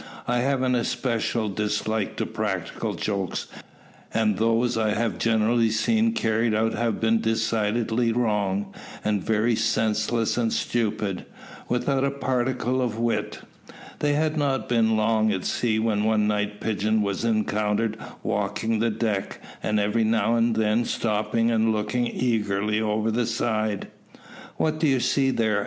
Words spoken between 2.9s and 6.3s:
jokes; and those I have generally seen